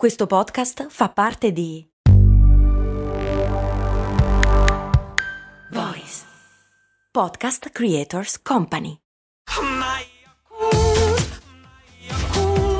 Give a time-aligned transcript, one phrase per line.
[0.00, 1.86] Questo podcast fa parte di
[5.72, 6.22] Voice
[7.12, 8.96] Podcast Creators Company.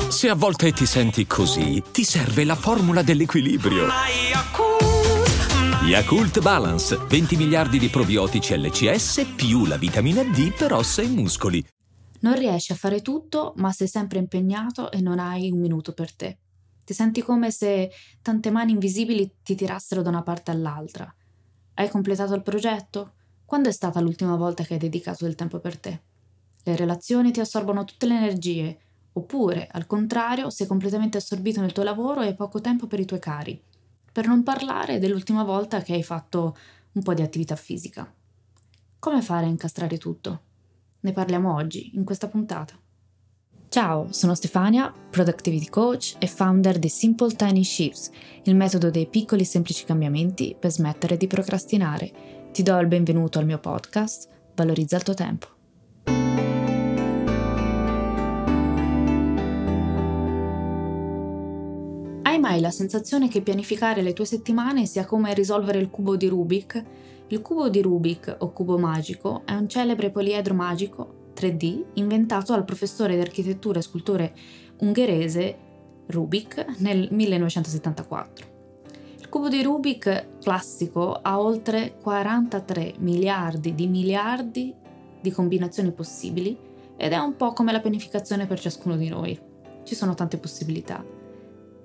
[0.09, 3.85] Se a volte ti senti così, ti serve la formula dell'equilibrio.
[5.83, 11.63] Yakult Balance, 20 miliardi di probiotici LCS più la vitamina D per ossa e muscoli.
[12.21, 16.15] Non riesci a fare tutto, ma sei sempre impegnato e non hai un minuto per
[16.15, 16.39] te.
[16.91, 17.89] Ti senti come se
[18.21, 21.09] tante mani invisibili ti tirassero da una parte all'altra.
[21.75, 23.13] Hai completato il progetto?
[23.45, 26.01] Quando è stata l'ultima volta che hai dedicato del tempo per te?
[26.63, 28.79] Le relazioni ti assorbono tutte le energie,
[29.13, 33.05] oppure, al contrario, sei completamente assorbito nel tuo lavoro e hai poco tempo per i
[33.05, 33.63] tuoi cari.
[34.11, 36.57] Per non parlare dell'ultima volta che hai fatto
[36.91, 38.13] un po' di attività fisica.
[38.99, 40.41] Come fare a incastrare tutto?
[40.99, 42.77] Ne parliamo oggi, in questa puntata.
[43.73, 48.11] Ciao, sono Stefania, Productivity Coach e founder di Simple Tiny Shifts,
[48.43, 52.11] il metodo dei piccoli semplici cambiamenti per smettere di procrastinare.
[52.51, 55.47] Ti do il benvenuto al mio podcast, Valorizza il tuo tempo.
[62.23, 66.27] Hai mai la sensazione che pianificare le tue settimane sia come risolvere il cubo di
[66.27, 66.83] Rubik?
[67.27, 72.65] Il cubo di Rubik o cubo magico è un celebre poliedro magico 3D inventato dal
[72.65, 74.33] professore di architettura e scultore
[74.79, 75.57] ungherese
[76.05, 78.45] Rubik nel 1974.
[79.19, 84.75] Il cubo di Rubik classico ha oltre 43 miliardi di miliardi
[85.19, 86.55] di combinazioni possibili
[86.95, 89.39] ed è un po' come la pianificazione per ciascuno di noi.
[89.83, 91.03] Ci sono tante possibilità.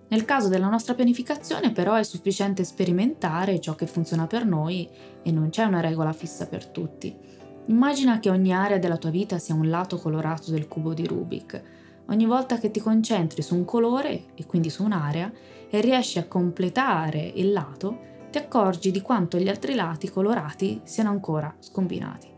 [0.08, 4.88] Nel caso della nostra pianificazione però è sufficiente sperimentare ciò che funziona per noi
[5.22, 7.16] e non c'è una regola fissa per tutti.
[7.68, 11.62] Immagina che ogni area della tua vita sia un lato colorato del cubo di Rubik.
[12.08, 15.32] Ogni volta che ti concentri su un colore e quindi su un'area
[15.68, 17.98] e riesci a completare il lato,
[18.30, 22.28] ti accorgi di quanto gli altri lati colorati siano ancora scombinati.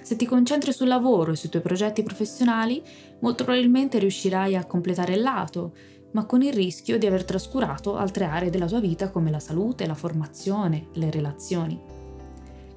[0.00, 2.82] Se ti concentri sul lavoro e sui tuoi progetti professionali,
[3.18, 5.74] molto probabilmente riuscirai a completare il lato,
[6.12, 9.86] ma con il rischio di aver trascurato altre aree della tua vita come la salute,
[9.86, 11.99] la formazione, le relazioni.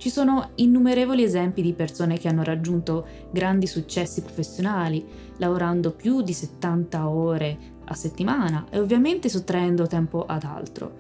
[0.04, 5.02] Ci sono innumerevoli esempi di persone che hanno raggiunto grandi successi professionali,
[5.38, 10.94] lavorando più di 70 ore a settimana e ovviamente sottraendo tempo ad altro.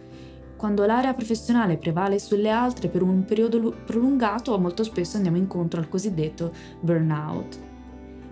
[0.55, 5.89] Quando l'area professionale prevale sulle altre per un periodo prolungato, molto spesso andiamo incontro al
[5.89, 7.59] cosiddetto burnout.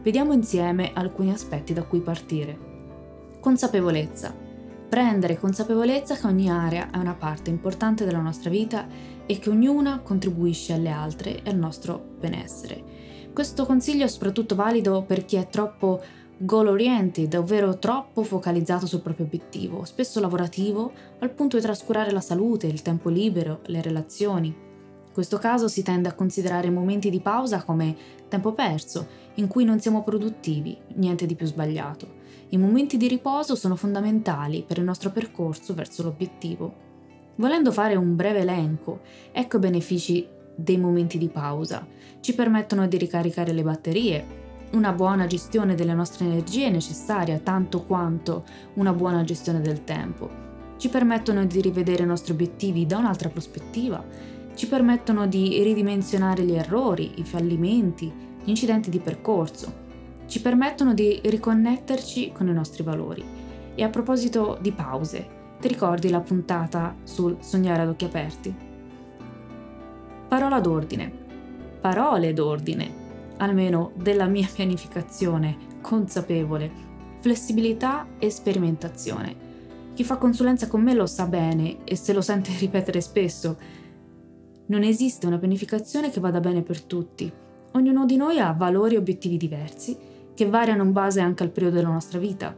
[0.01, 2.57] Vediamo insieme alcuni aspetti da cui partire.
[3.41, 4.40] Consapevolezza.
[4.91, 8.85] Prendere consapevolezza che ogni area è una parte importante della nostra vita
[9.25, 12.83] e che ognuna contribuisce alle altre e al nostro benessere.
[13.31, 16.01] Questo consiglio è soprattutto valido per chi è troppo
[16.39, 22.19] goal oriented, ovvero troppo focalizzato sul proprio obiettivo, spesso lavorativo, al punto di trascurare la
[22.19, 24.47] salute, il tempo libero, le relazioni.
[24.47, 27.95] In questo caso si tende a considerare momenti di pausa come
[28.27, 32.19] tempo perso, in cui non siamo produttivi, niente di più sbagliato.
[32.53, 36.89] I momenti di riposo sono fondamentali per il nostro percorso verso l'obiettivo.
[37.35, 38.99] Volendo fare un breve elenco,
[39.31, 41.87] ecco i benefici dei momenti di pausa.
[42.19, 44.25] Ci permettono di ricaricare le batterie,
[44.71, 50.29] una buona gestione delle nostre energie è necessaria tanto quanto una buona gestione del tempo.
[50.75, 54.03] Ci permettono di rivedere i nostri obiettivi da un'altra prospettiva,
[54.55, 58.11] ci permettono di ridimensionare gli errori, i fallimenti,
[58.43, 59.80] gli incidenti di percorso,
[60.31, 63.21] ci permettono di riconnetterci con i nostri valori.
[63.75, 65.27] E a proposito di pause,
[65.59, 68.55] ti ricordi la puntata sul sognare ad occhi aperti?
[70.29, 71.11] Parola d'ordine.
[71.81, 72.89] Parole d'ordine,
[73.39, 76.71] almeno della mia pianificazione consapevole,
[77.19, 79.49] flessibilità e sperimentazione.
[79.93, 83.57] Chi fa consulenza con me lo sa bene e se lo sente ripetere spesso.
[84.67, 87.29] Non esiste una pianificazione che vada bene per tutti.
[87.73, 90.10] Ognuno di noi ha valori e obiettivi diversi
[90.41, 92.57] che variano in base anche al periodo della nostra vita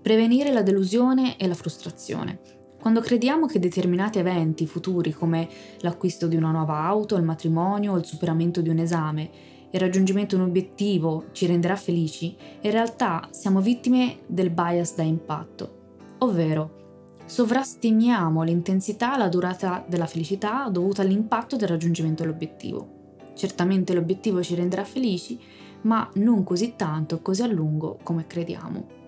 [0.00, 2.40] Prevenire la delusione e la frustrazione.
[2.80, 5.46] Quando crediamo che determinati eventi futuri come
[5.80, 9.30] l'acquisto di una nuova auto, il matrimonio, il superamento di un esame
[9.72, 15.02] il raggiungimento di un obiettivo ci renderà felici, in realtà siamo vittime del bias da
[15.02, 22.99] impatto, ovvero sovrastimiamo l'intensità e la durata della felicità dovuta all'impatto del raggiungimento dell'obiettivo.
[23.40, 25.40] Certamente l'obiettivo ci renderà felici,
[25.82, 28.98] ma non così tanto così a lungo come crediamo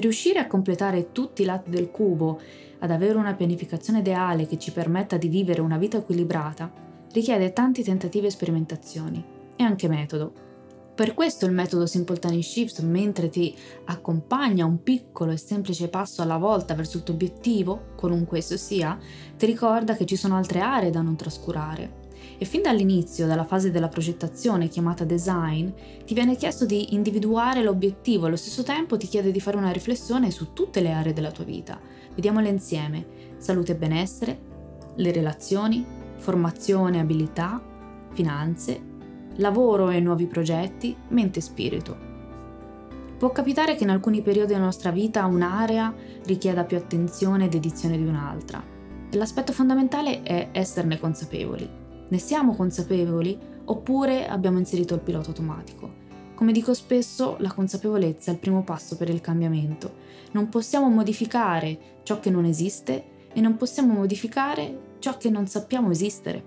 [0.00, 2.40] riuscire a completare tutti i lati del cubo,
[2.80, 6.70] ad avere una pianificazione ideale che ci permetta di vivere una vita equilibrata,
[7.12, 9.24] richiede tanti tentativi e sperimentazioni
[9.56, 10.44] e anche metodo.
[10.94, 16.22] Per questo il metodo Simple Tiny Shifts, mentre ti accompagna un piccolo e semplice passo
[16.22, 18.98] alla volta verso il tuo obiettivo, qualunque esso sia,
[19.36, 22.05] ti ricorda che ci sono altre aree da non trascurare.
[22.38, 25.68] E fin dall'inizio, dalla fase della progettazione chiamata design,
[26.04, 30.30] ti viene chiesto di individuare l'obiettivo allo stesso tempo ti chiede di fare una riflessione
[30.30, 31.80] su tutte le aree della tua vita.
[32.14, 33.06] Vediamole insieme.
[33.38, 34.38] Salute e benessere,
[34.96, 35.84] le relazioni,
[36.16, 37.62] formazione e abilità,
[38.12, 38.80] finanze,
[39.36, 41.96] lavoro e nuovi progetti, mente e spirito.
[43.18, 45.94] Può capitare che in alcuni periodi della nostra vita un'area
[46.24, 48.62] richieda più attenzione e dedizione di un'altra.
[49.12, 51.84] L'aspetto fondamentale è esserne consapevoli.
[52.08, 56.04] Ne siamo consapevoli oppure abbiamo inserito il pilota automatico?
[56.36, 59.94] Come dico spesso, la consapevolezza è il primo passo per il cambiamento.
[60.32, 65.90] Non possiamo modificare ciò che non esiste e non possiamo modificare ciò che non sappiamo
[65.90, 66.44] esistere.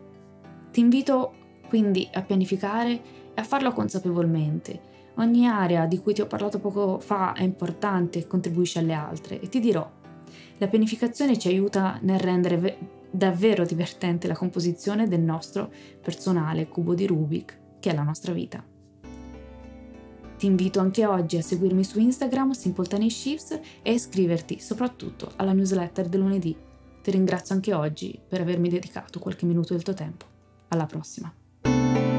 [0.71, 1.33] Ti invito
[1.67, 3.01] quindi a pianificare e
[3.33, 4.87] a farlo consapevolmente.
[5.15, 9.41] Ogni area di cui ti ho parlato poco fa è importante e contribuisce alle altre
[9.41, 9.89] e ti dirò,
[10.57, 12.77] la pianificazione ci aiuta nel rendere
[13.11, 15.71] davvero divertente la composizione del nostro
[16.01, 18.63] personale cubo di Rubik, che è la nostra vita.
[20.37, 26.07] Ti invito anche oggi a seguirmi su Instagram Simple Shifts e iscriverti soprattutto alla newsletter
[26.07, 26.55] del lunedì.
[27.01, 30.25] Ti ringrazio anche oggi per avermi dedicato qualche minuto del tuo tempo.
[30.69, 32.18] Alla prossima!